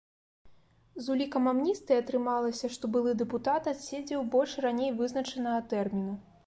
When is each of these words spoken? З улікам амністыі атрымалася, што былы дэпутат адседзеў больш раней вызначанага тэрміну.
З 1.07 1.11
улікам 1.15 1.49
амністыі 1.51 2.01
атрымалася, 2.03 2.73
што 2.77 2.91
былы 2.97 3.11
дэпутат 3.23 3.73
адседзеў 3.75 4.27
больш 4.37 4.59
раней 4.69 4.91
вызначанага 5.03 5.61
тэрміну. 5.75 6.13